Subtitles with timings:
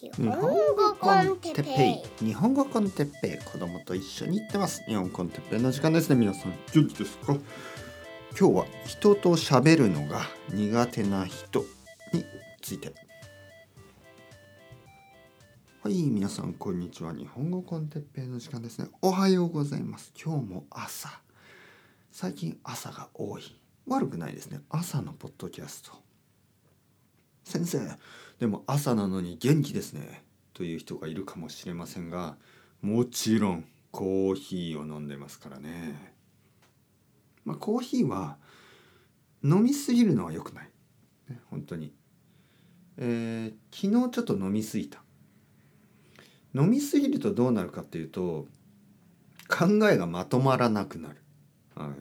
[0.00, 2.24] 日本語コンテッペイ。
[2.24, 3.44] 日本語コンテッペイ。
[3.44, 4.84] 子供と一緒に行ってます。
[4.84, 6.52] 日本コンテッペイの時間ですね皆さん。
[6.72, 7.32] 元気ですか？
[8.38, 11.64] 今日は人と喋るのが苦手な人
[12.12, 12.24] に
[12.62, 12.94] ついて。
[15.82, 17.12] はい皆さんこんにちは。
[17.12, 18.86] 日本語コンテッペイの時間ですね。
[19.02, 20.12] おはようございます。
[20.14, 21.10] 今日も朝。
[22.12, 23.42] 最近朝が多い。
[23.88, 24.60] 悪くないですね。
[24.70, 26.07] 朝のポッドキャスト。
[27.48, 27.80] 先生。
[28.38, 30.22] でも朝なのに元気ですね。
[30.52, 32.36] という人がいるかもしれませんが
[32.82, 36.14] もちろんコーヒーを飲んでますからね。
[37.44, 38.36] まあ、コーヒーは
[39.42, 40.70] 飲みすぎるのは良くない、
[41.30, 41.94] ね、本当に、
[42.98, 45.02] えー、昨日ちょっと飲みすぎた。
[46.54, 48.46] 飲みすぎるとどうなるかっていうと
[49.48, 51.22] 考えがまとまらなくなる。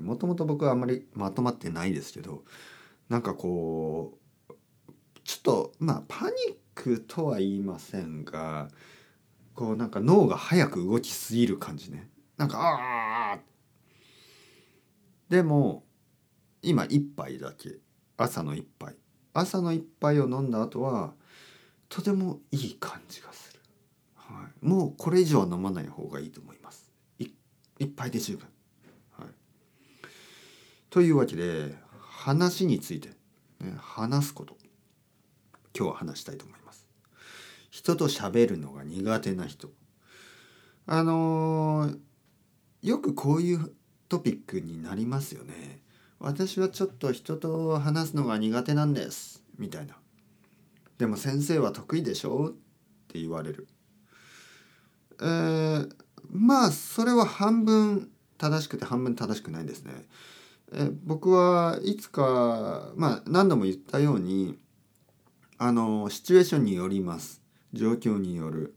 [0.01, 2.43] もともと僕はあんまりまとまってないですけど
[3.09, 4.26] なんかこう
[5.27, 8.69] ちょっとまあパニックとは言いませんが
[9.53, 12.09] こうなんか脳が早く動きすぎる感じね。
[12.37, 13.39] なんかああ
[15.27, 15.83] でも
[16.61, 17.75] 今一杯だけ。
[18.15, 18.95] 朝の一杯。
[19.33, 21.13] 朝の一杯を飲んだ後は
[21.89, 23.59] とてもいい感じがする、
[24.15, 26.89] はい、もうこれ以上は飲まない方がいいと思います。
[27.19, 27.27] い
[27.79, 28.47] 一杯で十分、
[29.11, 29.27] はい、
[30.89, 33.09] というわけで話について、
[33.59, 34.57] ね、話すこと。
[35.77, 36.87] 今日は話したいと思います。
[37.69, 39.69] 人と喋るのが苦手な人。
[40.87, 41.97] あのー、
[42.81, 43.71] よくこういう
[44.09, 45.81] トピックになりますよね。
[46.19, 49.43] 私はちょっと人と話すのが苦手なんです。
[49.59, 49.95] みたいな。
[50.97, 52.47] でも先生は得意でしょ？
[52.47, 52.51] っ
[53.07, 53.67] て言われる。
[55.21, 55.95] えー、
[56.31, 59.93] まあそれは半分正しくて半分正しくないですね。
[60.73, 64.57] え僕はいつかまあ何度も言ったように
[65.59, 67.41] あのシチュエーションによります。
[67.73, 68.75] 状況による。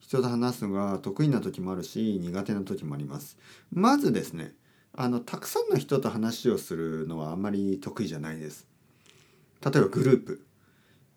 [0.00, 3.36] 人と話すのが得意な時もあるし苦手な時もあります。
[3.70, 4.54] まずですね
[4.94, 8.66] あのたくさんの人と話をするのはあんまり得意じゃないです。
[9.62, 10.46] 例えばグループ、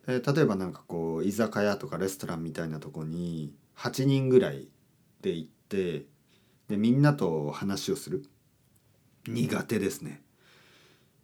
[0.08, 4.68] えー、例えばなんかこう居酒屋とかレストランみたいなとこに8人ぐらい
[5.22, 6.06] で行って
[6.68, 8.26] でみんなと話をする。
[9.26, 10.22] 苦手ですね。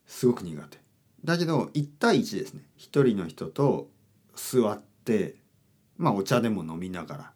[0.05, 0.86] すごく苦手。
[1.27, 2.63] だけど1対1ですね。
[2.79, 3.89] 1人の人と
[4.33, 5.35] 座って
[5.97, 7.31] まあお茶でも飲みながら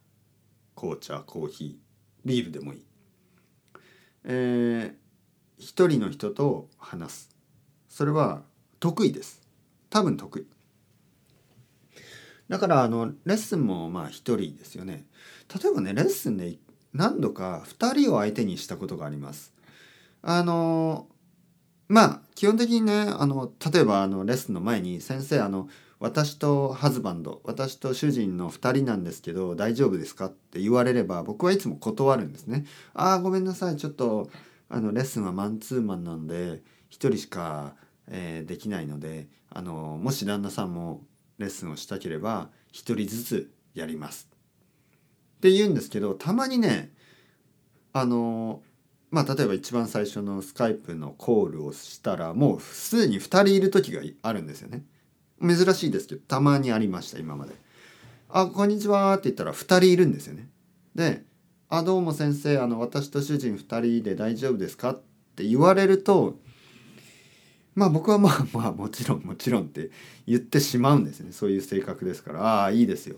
[0.78, 2.86] 紅茶コーヒービールでもいい。
[4.24, 7.30] えー、1人の人と話す。
[7.90, 8.44] それは
[8.80, 9.42] 得意です。
[9.90, 10.48] 多分得意。
[12.48, 15.06] だからあのレッスンもまあ1人ですよね。
[15.54, 16.56] 例えばねレッスンで
[16.94, 19.54] 何度か2人を相手にしたことがあります。
[20.22, 21.08] あの
[21.92, 25.68] まあ基本的にねあの例えばあのレッスンの前に先生あの
[26.00, 32.66] 私とハズバンド私と主人の2人なんですけど大丈夫ですかって言われれば僕はいつも断るんですね。
[32.94, 34.30] ああごめんなさいちょっと
[34.70, 37.76] あのレッスンはマンツーマンなんで1人しか、
[38.08, 41.04] えー、できないのであのもし旦那さんも
[41.40, 44.30] レッスンをしたければ1人ずつやります。
[45.38, 46.94] って言うんですけどたまにね
[47.92, 48.62] あの
[49.12, 54.84] まあ例えば一番最初のスカイプのコールをしたらもうすでに2人いる時があるんですよね。
[55.42, 57.54] 珍しいですけどたまにありました今まで。
[58.30, 60.48] あこんにちはって言ったら2人いるんですよね。
[60.96, 61.26] で
[61.68, 65.02] 「あどうも先生あの私と主人2人で大丈夫ですか?」っ
[65.36, 66.40] て言われると
[67.76, 69.92] まあ僕はまあ まあもちろんもちろんって
[70.26, 73.18] 言ってしまうんですねそういう性格ですからああいいですよ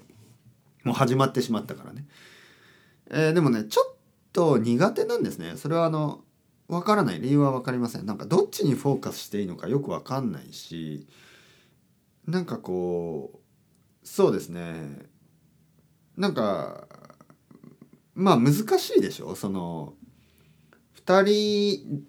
[0.83, 2.05] もう始まってしまったからね。
[3.09, 3.92] えー、でもねちょっ
[4.33, 5.53] と苦手なんですね。
[5.55, 6.25] それはあの
[6.67, 7.21] わからない。
[7.21, 8.05] 理由は分かりません。
[8.05, 11.07] なんかどっちにフォーカスしていいのかよく分かんないし
[12.27, 13.41] なんかこ
[14.03, 15.05] うそうですね。
[16.17, 16.87] なんか
[18.15, 19.35] まあ難しいでしょ？
[19.35, 19.93] その
[21.05, 21.23] 2
[21.77, 22.05] 人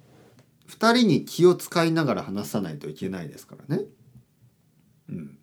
[0.69, 3.85] 2人に気を使いながら話さないといけないですからね。
[5.09, 5.39] うん、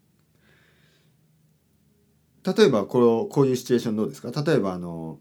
[2.43, 4.31] 例えばこうこういうシチュエーションどうですか？
[4.43, 5.19] 例えばあの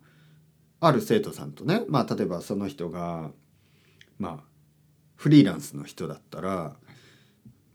[0.81, 3.31] ある生徒さんとねまあ例えばその人が
[4.19, 4.51] まあ
[5.17, 6.75] フリーランスの人だったら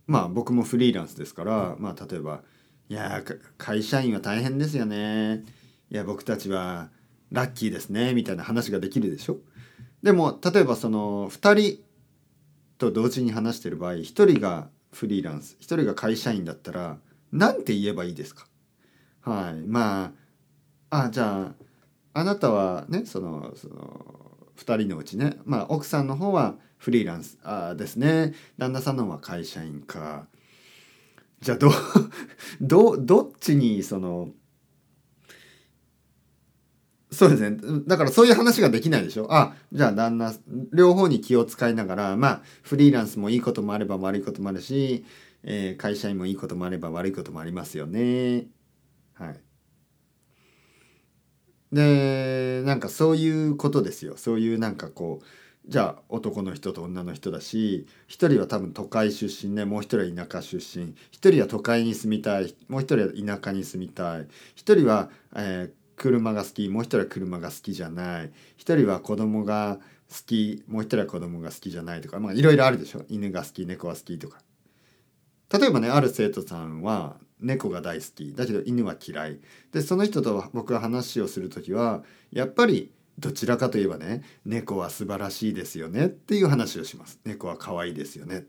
[0.08, 2.42] まあ僕もフリーランスですからまあ例えば
[2.90, 3.24] 「いや
[3.58, 5.44] 会社員は大変ですよね」
[5.92, 6.90] 「いや僕たちは
[7.32, 9.38] ラッキーですね」みたいな話ができるでしょ。
[10.02, 11.84] でも例えばその2人
[12.78, 17.00] と同時に話してる場合1人がフリーランス1人が会社員だったら
[17.32, 18.48] 何て言えばいいですか。
[19.22, 19.68] はい。
[19.68, 20.14] ま
[20.90, 21.65] ああじゃあ
[22.16, 24.06] あなたはねそのその
[24.58, 28.34] 2人のうちね、まあ、奥さんの方はフリーランスあですね。
[28.58, 30.28] 旦那さんの方は会社員か。
[31.42, 31.72] じゃあど
[32.62, 34.30] どどっちにその
[37.12, 37.58] そうですね。
[37.86, 39.28] だからそういう話ができないでしょ。
[39.34, 40.34] あじゃあ旦那
[40.72, 45.04] 両方に気を使いながらまあフリーランスもいいこともあれば悪いこともあるし、
[45.44, 48.48] えー、会社員もいいこともあれば悪いこともありますよね。
[49.16, 49.40] はい。
[51.76, 54.16] でなんかそういうことですよ。
[54.16, 55.26] そういうなんかこう
[55.68, 60.96] じゃあ男の人と女の人だし一人は多分都会出身ねもう一人は田舎出身。
[61.12, 62.56] 一人は都会に住みたい。
[62.70, 64.28] もう一人は田舎に住みたい。
[64.56, 66.70] 一人は、えー、車が好き。
[66.70, 68.32] もう一人は車が好きじゃない。
[68.56, 69.80] 一人は子供が
[70.10, 70.64] 好き。
[70.70, 72.22] もう一人は子供が好きじゃないとか。
[72.22, 73.04] まあいろいろあるでしょ。
[73.10, 74.40] 犬が好き猫が好きとか。
[75.52, 78.34] 例えばねある生徒さんは猫が大好き。
[78.34, 79.40] だけど犬は嫌い。
[79.72, 87.20] でその人と僕が話をする時はやっぱりどちらかといえばね猫は素晴らしいですよねっていう話をします。
[87.26, 88.46] 猫は可愛いですよね。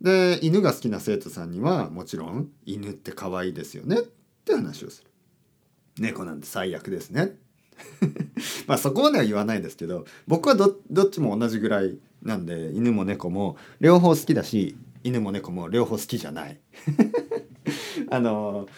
[0.00, 4.02] で犬が好きな生徒さんにはもちろん犬って可愛いですよねっ
[4.44, 5.10] て話をする。
[5.98, 7.36] 猫なんて最悪ですね。
[8.66, 16.60] まあそこまでは言わないですけど僕はどっちも同じぐらいなんで犬も猫も両方好きだし犬も猫も両方好きじゃない。
[18.10, 18.68] あの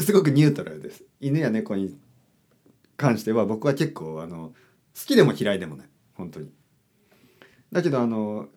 [0.00, 1.04] すごくニュートラルです。
[1.20, 1.96] 犬や猫に
[2.96, 4.52] 関しては僕は結構あの
[4.94, 5.88] 好きでも嫌いでもない。
[6.14, 6.50] 本当に。
[7.72, 8.48] だけどあの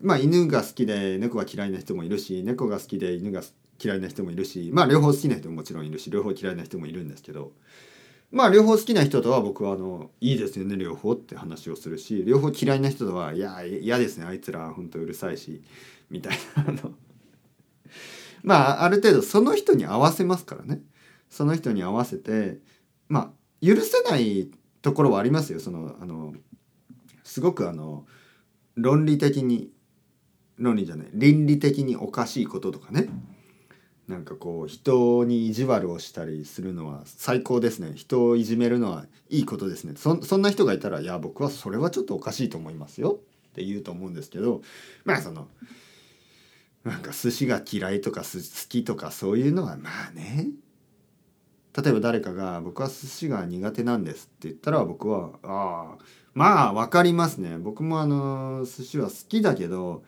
[0.00, 3.42] まあ犬が好きで猫が嫌いな人もいるし猫が好きで犬が
[3.82, 7.52] 嫌いな人もいるしまあ両方好きな人ももちろんいるし両方嫌いな人もいるんですけど
[8.30, 15.62] まあ両方好きな人とは僕はあのいいですよね両方って話をするし両方嫌いな人とはいや嫌ですねあいつら本当うるさいし
[16.08, 16.92] みたいなあの。
[18.42, 20.80] まあある程度その人に合わせますからね。
[21.28, 22.58] その人に合わせて
[23.08, 24.50] まあ許せない
[24.82, 25.60] ところはありますよ。
[25.60, 26.34] そのあの
[27.24, 28.06] すごくあの
[28.74, 29.70] 論理的に
[30.58, 33.08] 論理じゃない倫理的におかしいこととかね。
[34.08, 37.92] なんかこう人に意地悪をしたりするのは最高ですね。
[37.94, 39.94] 人をいじめるのはいいことですね。
[39.96, 43.20] そそんな人がいたらいや僕はそれはちょっとおかしいと思いますよ。
[43.50, 44.62] って言うと思うんですけど。
[45.04, 45.46] まあその
[46.84, 48.26] なんか寿司が嫌いとか好
[48.68, 50.48] きとかそういうのはまあね。
[51.76, 56.04] 例えば誰かが「僕は寿司が苦手なんです」って言ったら僕は「ああ
[56.34, 57.58] まあ分かりますね。
[57.58, 60.02] 僕もあの寿司は好きだけど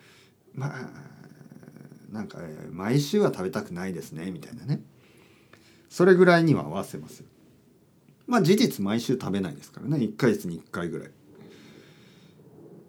[0.55, 0.89] まあ
[2.11, 2.39] なんか
[2.71, 4.83] 毎週は食べたくないですね」みたいなね。
[5.89, 7.23] それぐらいには合わせます。
[8.27, 9.99] まあ事実毎週食べないですからね。
[9.99, 11.11] 1ヶ月に1回ぐらい。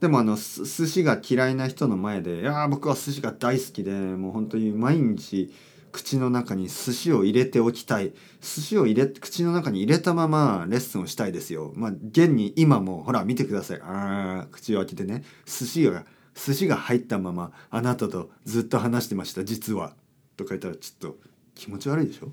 [0.03, 5.49] でもあの寿司が嫌いな人の前で「いや僕は寿司が大好きでもう本当に毎日
[5.93, 8.11] 口の中に寿司を入れておきたい。
[8.41, 11.71] 寿司を入れ口の中に入れたままレッスンをしたいですよ。
[11.77, 13.79] まあ現に今もほら見てください。
[13.81, 15.23] あ口を開けてね。
[15.45, 19.95] 寿司が寿司が入ったままあなたとずっと話してました実は。
[20.35, 21.17] とか言ったらちょっと
[21.55, 22.29] 気持ち悪いでしょ？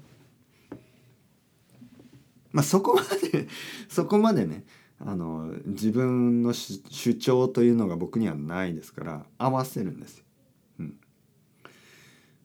[2.50, 3.46] まあそこまで
[3.88, 4.64] そこまでね。
[5.00, 10.24] あの自分の主張というのが僕にはないですから合わせるんですよ。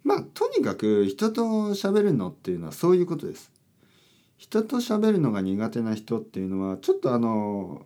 [0.06, 1.42] まあとにかく人と
[1.72, 3.52] 喋るのっていうのはそういうことです。
[4.38, 7.82] 人と喋るのが苦手な人っていうのはちょっとあの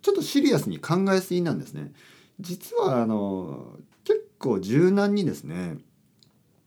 [0.00, 1.92] ちょっとシリアスに考えすぎなんですね。
[2.40, 5.76] 実はあの結構柔軟にですね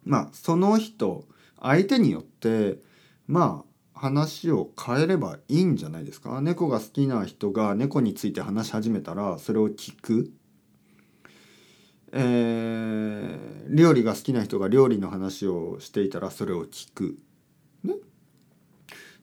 [0.05, 1.25] まあその人
[1.59, 2.77] 相手によって
[3.27, 3.70] まあ
[4.01, 6.41] 話を変えればいいんじゃないですか？
[6.41, 10.31] 猫が好きな人が猫について話し始めたらそれを聞く
[12.13, 17.17] えー、料理が好きな人が料理の話をしていたらそれを聞く。
[17.83, 17.95] ね、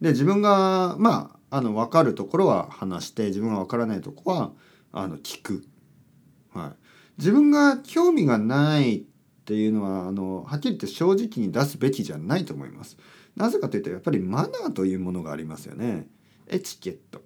[0.01, 4.53] で自分がまああの分かるところは話して自分が分からないとこは
[4.93, 5.65] あの聞く。
[6.55, 6.73] はい、
[7.19, 9.03] 自分が興味がないっ
[9.45, 12.97] ていうのはあのはっきり言って正直に出すべきじゃないと思います。
[13.39, 16.09] なぜかというとやっぱりマナーというものがありますよね。
[16.49, 17.23] エチケット。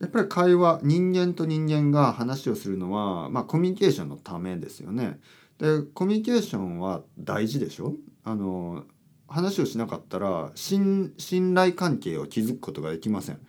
[0.00, 5.20] やっぱり会話人間と人間が話をするのは、まあ、コミュニケーションのためですよね。
[5.58, 7.94] でコミュニケーションは大事でしょ？
[8.24, 8.84] あの
[9.28, 11.14] 話をしなかったら信
[11.54, 13.40] 頼関係を築くことができません。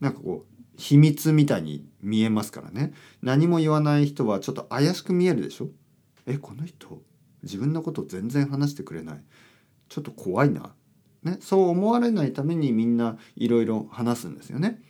[0.00, 5.68] なんかこう秘密みたいに見えますからね何も言わない人はちょっと怪しく見えるでしょ？
[6.26, 7.02] えこの人
[7.42, 9.24] 自分のこと全然話してくれない
[9.88, 10.74] ちょっと怖いな、
[11.22, 14.80] ね、そう思われないためにみんないろいろ話すんですよね。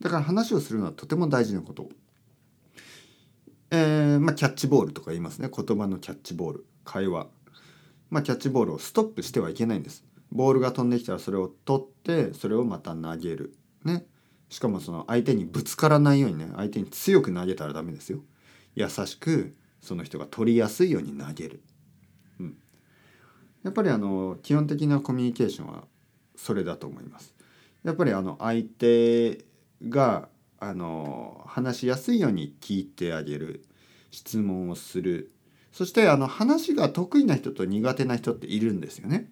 [0.00, 1.88] だから話をするのはとても大事なこと。
[3.70, 7.28] えー、まあ、キャッチボールとか言いますね言葉のキャッチボール会話。
[8.10, 10.04] まあ、キャッチボールをストップしてはいけないんです。
[10.30, 13.56] ボールが飛んできたらそれを取ってそれをまた投げる。
[13.84, 14.04] ね。
[14.48, 18.20] しかもその相手にぶつからないようにね相手に強く投げたらダメですよ。
[18.74, 21.62] 優しくその人が取りやすいように投げる。
[23.62, 25.84] やっぱりあの基本的なコミュニケーションは
[26.36, 27.34] それだと思います。
[27.84, 29.44] やっぱりあの相手
[29.88, 30.28] が
[30.58, 33.64] あの話しやすいように聞いてあげる
[34.10, 35.32] 質問をする
[35.72, 39.28] そしてあの話が得意な人と苦手な人っているんですよね。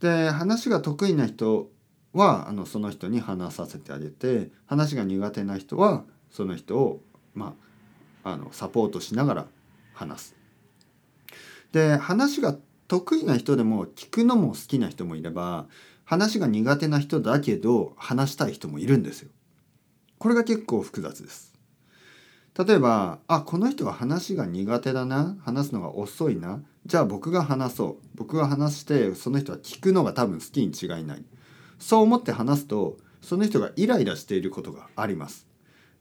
[0.00, 1.70] で話が得意な人
[2.12, 7.02] はあのその人に話させてあげて話が苦手な人はその人を、
[7.34, 7.54] ま
[8.24, 9.46] あ、あのサポートしながら
[9.94, 10.36] 話す。
[11.72, 12.56] で話が
[12.88, 15.66] 得意な人でも聞くのも好きな人もいれば
[16.04, 19.30] 話が苦手な人だけど話したい人もいるんですよ。
[20.18, 21.56] これが結構複雑です。
[22.58, 31.24] 例えばあこの人は話が苦手だな話すのが遅いなじゃあ僕が話そう僕が話してその人は聞くのが多分好きに違いない
[31.78, 35.46] そう思って話すとその人がイライラしていることがあります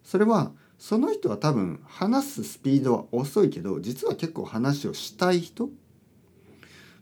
[0.04, 5.70] それはその人は多分話すスピードは遅いけど実は結構話をしたい人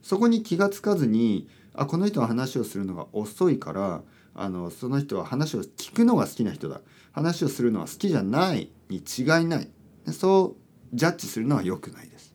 [0.04, 4.02] そこに気がつかずにあこの人は話をするのが遅いから
[4.34, 6.82] あのその人は話を聞くのが好きな人だ。
[7.12, 9.68] 話をするのは好きじゃないに違いない。
[10.12, 10.56] そ
[10.92, 12.34] うジャッジするのは良くないです。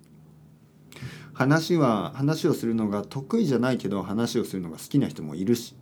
[1.34, 5.76] 話は話をするのが得意じゃないけど話をするのが好きな人もいるし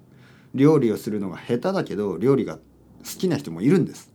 [0.54, 2.62] 料理をするのが下手だけど料理が好
[3.18, 4.12] きな人もいるんです。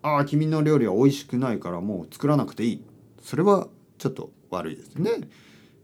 [0.00, 2.84] ああ君の料理は美味しくないからもう作らなくていい。
[3.22, 4.94] それはちょっと悪いです。
[4.94, 5.10] ね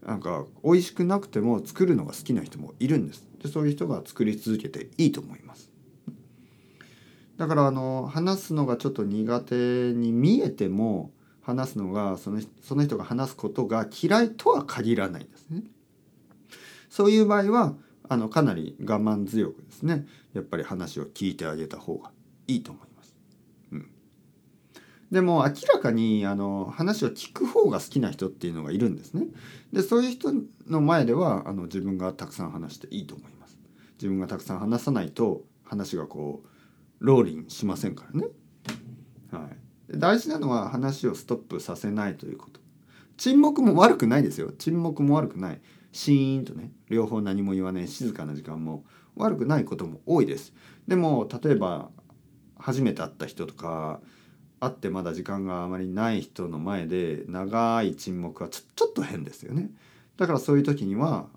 [0.05, 5.71] なんか美味しくなくても作るのが好きな人もいるんですでそういう人が作り続けていいと思います
[7.37, 9.55] だからあの話すのがちょっと苦手
[9.93, 15.63] に見えても話すのがそのその人が話すことが嫌いとは限らないんですね。
[16.89, 17.75] そういう場合は
[18.07, 22.11] あのかなり我慢強くですねやっぱり話を聞いてあげた方が
[22.47, 22.94] いいと思います。
[25.11, 29.27] でも明らかにあの話を聞く方が好きな人っていうのがいるんですね。
[29.71, 30.33] でそういう人
[30.67, 33.57] の前ではあの自分がたくさん話していいと思います。
[33.97, 36.47] 自分がたくさん話さないと話がこう
[36.99, 38.27] ローリンしませんからね。
[39.31, 42.59] はい、大事なのは話をストップさせないということ。
[43.17, 44.51] 沈黙も悪くないですよ。
[44.57, 45.61] 沈黙も悪くない。
[45.91, 48.83] シーンとね両方何も言わない静かな時間も
[49.15, 50.53] 悪くないことも多いです。
[50.87, 51.89] でも例えば
[52.57, 54.01] 初めて会った人とか
[54.59, 59.69] 会ってまだ時間があまりない人の前で長い沈黙はちょちょっと変ですよね。
[60.17, 61.27] だからそういう時には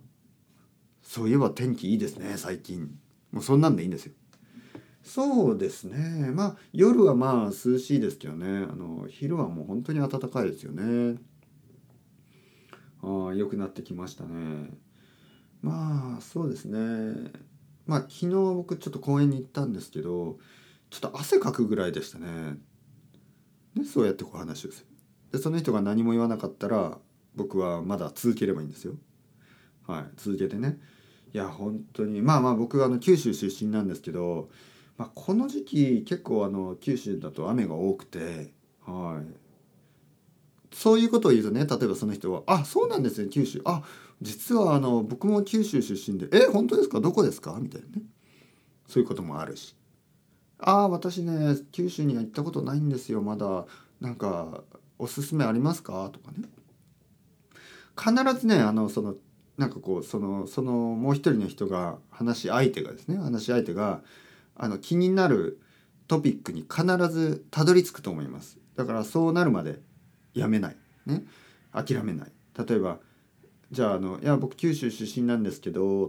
[1.03, 2.99] 「そういえば天気いいですね最近」
[3.33, 4.13] もうそんなんでいいんですよ。
[5.03, 6.31] そうですね。
[6.35, 8.67] まあ夜はまあ涼しいですけどね。
[8.71, 11.19] あの昼はもう本当に暖かいですよね。
[13.03, 14.71] ああ良くなってきましたね。
[15.63, 17.33] まあそうですね。
[17.87, 20.39] まあ昨日僕ちょっと公園に行ったんですけど
[20.91, 22.59] ちょっと汗かくぐらいでしたね。
[23.75, 24.87] ねそうやってこう話をする。
[25.33, 26.99] でその人が何も言わなかったら
[27.35, 28.95] 僕はまだ続ければいいんですよ。
[29.87, 30.05] はい。
[30.17, 30.79] 続けてね。
[31.33, 32.23] いや本当に。
[32.23, 34.49] まあまあ僕はあの九州出身なんですけど
[34.97, 38.53] まあ、この時期結構あの九州だと雨が多くて、
[38.85, 43.63] はい、そういうことを言うとね例えばその人は「あそうなんですね九州。
[43.65, 43.85] あ
[44.21, 46.27] 実はあの僕も九州出身で。
[46.33, 47.01] え本当ですか？
[47.01, 48.03] どこですか?」みたいなね。
[48.89, 49.77] そういうこともあるし
[50.59, 53.23] 「ああ私ね九州には行ったことないんですよ。
[53.23, 53.67] まだ
[54.01, 54.65] なんか
[54.99, 56.49] おすすめありますか?」とかね。
[57.97, 59.17] 必ずねあのその
[59.57, 64.03] なんかこうそのそのもう一人の人が話し相手がですね話し相手が
[64.55, 65.61] あの気になる
[66.07, 68.59] トピックに必ずたどり着くと思います。
[68.77, 69.81] だからそうなるまで
[70.35, 70.77] やめない。
[71.07, 71.25] ね。
[71.73, 72.33] 諦めない。
[72.57, 72.99] 例えば
[73.71, 76.07] じゃああの「いや僕九州出身なんですけど」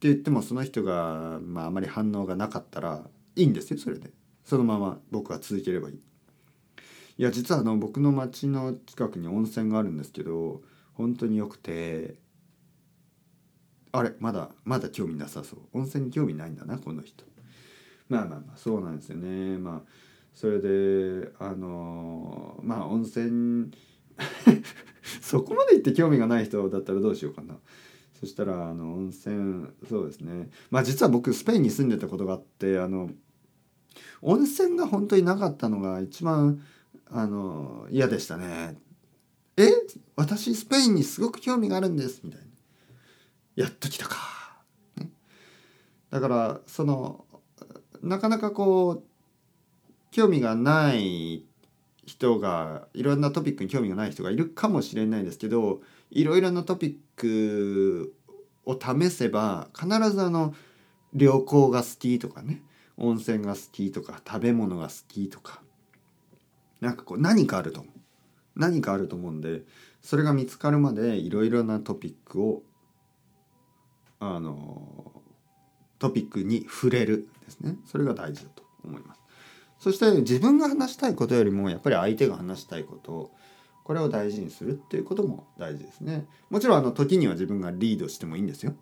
[0.00, 4.10] て言ってもその人が、まあ、あまり反応がなかったらいいんですよそれで。
[4.44, 5.96] そのまま僕は続ければいい。
[7.18, 10.60] いや実はあの僕の町の近くに温泉があるんですけど
[10.92, 12.16] 本当によくて
[13.92, 15.60] あれまだまだ興味なさそう。
[15.72, 17.24] 温泉に興味ないんだなこの人。
[18.08, 19.58] まあまあまあそうなんですよね。
[19.58, 19.90] まあ
[20.32, 23.70] それであのまあ温泉
[25.20, 27.56] そこまで行って興味がない人だったらどうしようかな。
[28.18, 30.50] そしたらあの温泉そうですね。
[30.70, 33.10] まあ実は僕スペインに住んでたことがあってあの
[34.22, 36.62] 温泉が本当になかったのが一番
[37.10, 38.76] あの嫌でしたね。
[39.56, 39.70] え？
[40.16, 42.46] 私スペインにすごく興味があるんですみたいな。
[43.56, 44.16] やっと来たか、
[44.96, 45.10] ね、
[46.10, 47.24] だからその
[48.02, 49.04] なかなかこう
[50.10, 51.44] 興味がない
[52.04, 58.14] 人がいろんなトピックに興味がない人がいるかもしれないですけどいろいろなトピック
[58.66, 60.54] を試せば必ずあの
[61.14, 62.62] 旅行が好きとかね。
[62.98, 65.60] 温泉が好きとか食べ物が好きとか。
[66.80, 67.92] なんかこう何かあると思う。
[68.56, 69.62] 何かあると思うんで
[70.00, 72.62] それが見つかるまでいろいろなトピックを
[74.18, 75.22] あの
[75.98, 77.76] トピックに触れるですね。
[77.86, 79.20] それが大事だと思います。
[79.78, 83.30] そして自分が話したいことよりもやっぱり相手が話したいこと
[83.84, 86.26] これを大事にするっていうことも大事ですね。
[86.50, 88.74] もちろんあの時には自分がリードしてもいいんですよ。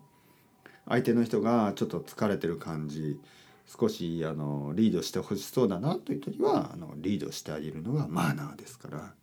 [0.87, 3.19] 相手の人がちょっと疲れてる感じ
[3.65, 9.13] 少しあのリードしてほしそうだなという時はあのリードしてあげるのがマナーですから。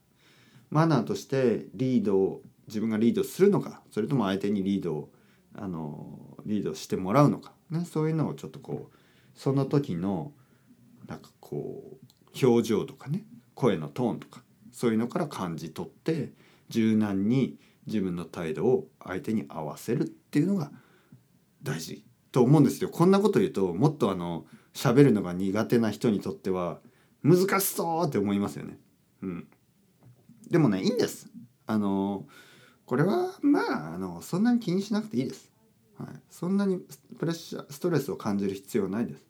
[0.72, 5.12] マナーとしてリードを自分がリードするのかそれとも相手にリードを
[5.54, 8.96] あのリードしてもらうのか、ね、そういうのをちょっとこう
[9.34, 10.32] その時の
[11.06, 16.32] なんかこう表情とかね声のトーンとかそういうのから感じ取って
[16.70, 20.70] 柔軟に自分の態度を相手に合わせるっていうのが
[21.62, 22.02] 大事。
[22.32, 22.90] と思うんですよ。
[22.90, 26.80] こんなこと言うともっとあの喋るのが苦手な人にとっては
[27.22, 28.78] 難しそうって思いますよね。
[29.22, 29.48] うん。
[30.50, 31.28] でもねいいんです。
[31.66, 32.26] あの
[32.86, 35.50] これはまああのそんなに気にしなくていいです。
[35.98, 36.80] はい、そんなに
[37.18, 39.24] プレッシャーストレスを感じる必要はないです。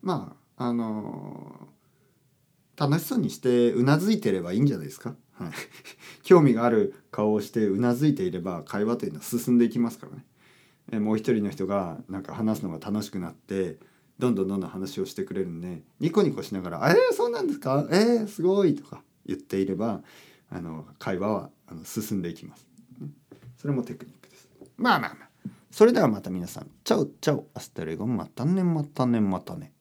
[0.00, 1.68] まああの
[2.76, 5.16] 楽しそうにしてうなずいてればいいんじゃないですか。
[5.32, 5.52] はい、
[6.22, 10.24] 興味がある顔をしてうなずいていれば会話というのは進んでいきますからね。
[10.90, 13.78] えもう一人の人がなんか話すのが楽しくなって
[14.18, 17.86] どんどんどんどん話をしてくれるんでニコニコしながら「えー、そうなんですか？
[17.90, 20.02] えー、すごい」とか言っていれば
[20.50, 22.66] あの会話はあの進んでいきます。
[23.58, 24.48] それもテクニックです。
[24.76, 25.28] まあまあまあ。
[25.70, 29.72] それではまた皆さん、 ciao ciao、hasta luego、またねまたねまたね。